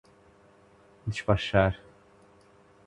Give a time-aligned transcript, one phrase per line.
[1.05, 1.77] despachar